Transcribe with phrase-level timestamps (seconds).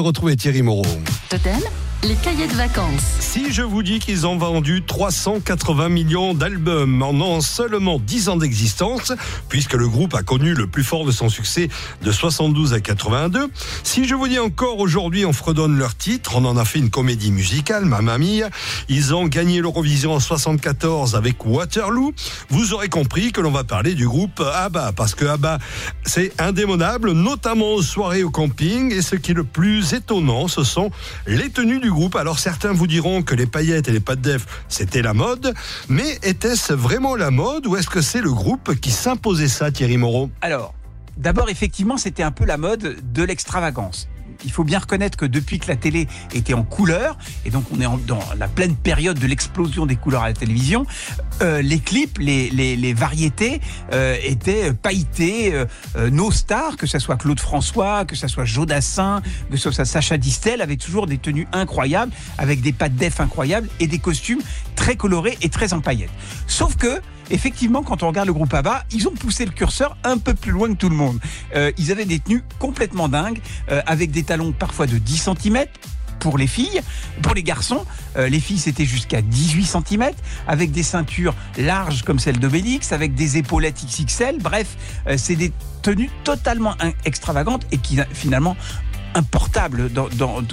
[0.00, 0.86] Retrouver Thierry Moreau.
[1.28, 1.58] Totem,
[2.04, 3.02] les cahiers de vacances.
[3.18, 9.12] Si je vous dis qu'ils ont vendu 380 millions d'albums en seulement 10 ans d'existence,
[9.48, 11.68] puisque le groupe a connu le plus fort de son succès
[12.02, 13.48] de 72 à 82,
[13.82, 16.90] si je vous dis encore aujourd'hui on fredonne leur titre, on en a fait une
[16.90, 18.48] comédie musicale, Mamma Mia,
[18.88, 22.14] ils ont gagné l'Eurovision en 74 avec Waterloo,
[22.48, 25.58] vous aurez compris que l'on va parler du groupe ABBA, parce que ABBA
[26.04, 30.62] c'est indémodable, notamment aux soirées au camping, et ce qui est le plus étonnant, ce
[30.62, 30.90] sont
[31.26, 35.02] les tenues du Alors certains vous diront que les paillettes et les pattes d'EF, c'était
[35.02, 35.54] la mode,
[35.88, 39.96] mais était-ce vraiment la mode ou est-ce que c'est le groupe qui s'imposait ça, Thierry
[39.96, 40.30] Moreau?
[40.40, 40.74] Alors,
[41.16, 44.08] d'abord, effectivement, c'était un peu la mode de l'extravagance
[44.44, 47.80] il faut bien reconnaître que depuis que la télé était en couleur, et donc on
[47.80, 50.86] est dans la pleine période de l'explosion des couleurs à la télévision,
[51.42, 53.60] euh, les clips, les, variétés
[53.92, 55.54] euh, étaient pailletés.
[55.54, 55.66] Euh,
[56.10, 60.16] nos stars, que ce soit Claude François, que ce soit Jodassin, que ce soit Sacha
[60.16, 64.40] Distel, avaient toujours des tenues incroyables, avec des pattes d'EF incroyables et des costumes
[64.88, 66.08] très colorés et très en paillettes.
[66.46, 70.16] Sauf que effectivement, quand on regarde le groupe ABBA, ils ont poussé le curseur un
[70.16, 71.20] peu plus loin que tout le monde.
[71.54, 73.38] Euh, ils avaient des tenues complètement dingues,
[73.70, 75.66] euh, avec des talons parfois de 10 cm,
[76.20, 76.80] pour les filles.
[77.20, 77.84] Pour les garçons,
[78.16, 80.10] euh, les filles c'était jusqu'à 18 cm,
[80.46, 84.38] avec des ceintures larges comme celle d'Obélix, avec des épaulettes XXL.
[84.40, 84.78] Bref,
[85.18, 88.56] c'est des tenues totalement extravagantes et qui finalement
[89.18, 89.90] importable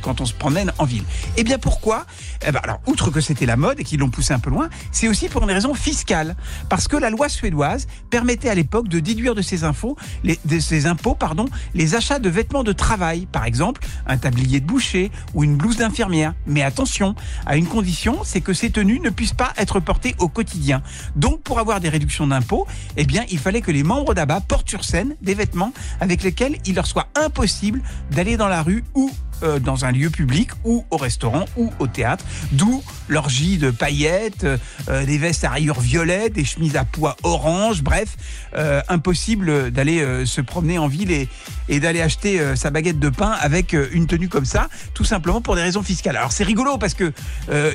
[0.00, 1.02] quand on se promène en ville.
[1.36, 2.06] Et eh bien pourquoi?
[2.46, 4.68] Eh ben Alors, outre que c'était la mode et qu'ils l'ont poussé un peu loin,
[4.92, 6.36] c'est aussi pour des raisons fiscales.
[6.68, 9.96] Parce que la loi suédoise permettait à l'époque de déduire de ces, impôts
[11.74, 15.76] les achats de vêtements de travail, par exemple un tablier de boucher ou une blouse
[15.76, 16.34] d'infirmière.
[16.46, 17.14] Mais attention,
[17.46, 20.82] à une condition, c'est que ces tenues ne puissent pas être portées au quotidien.
[21.16, 22.66] Donc pour avoir des réductions d'impôts,
[22.96, 26.56] eh bien il fallait que les membres d'ABBA portent sur scène des vêtements avec lesquels
[26.66, 29.10] il leur soit impossible d'aller dans la rue ou
[29.42, 32.24] euh, dans un lieu public ou au restaurant ou au théâtre.
[32.52, 37.82] D'où l'orgie de paillettes, euh, des vestes à rayures violettes, des chemises à pois orange,
[37.82, 38.16] bref,
[38.56, 41.28] euh, impossible d'aller se promener en ville et,
[41.80, 45.62] d'aller acheter sa baguette de pain avec une tenue comme ça, tout simplement pour des
[45.62, 46.16] raisons fiscales.
[46.16, 47.12] Alors c'est rigolo parce que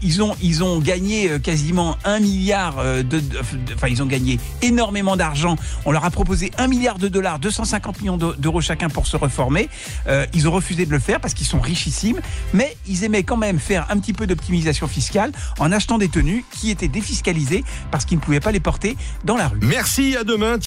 [0.00, 3.22] ils ont ils ont gagné quasiment un milliard de,
[3.74, 5.56] enfin ils ont gagné énormément d'argent.
[5.84, 9.68] On leur a proposé un milliard de dollars, 250 millions d'euros chacun pour se reformer.
[10.32, 12.20] ils ont refusé de le faire parce qu'ils richissimes,
[12.52, 16.44] mais ils aimaient quand même faire un petit peu d'optimisation fiscale en achetant des tenues
[16.50, 19.58] qui étaient défiscalisées parce qu'ils ne pouvaient pas les porter dans la rue.
[19.62, 20.58] Merci, à demain.